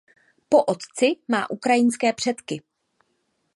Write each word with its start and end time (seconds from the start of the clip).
Po 0.49 0.63
otci 0.65 1.15
má 1.27 1.49
ukrajinské 1.51 2.13
předky. 2.13 2.61